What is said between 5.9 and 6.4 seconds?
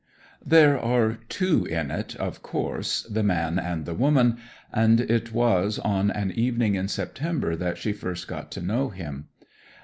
an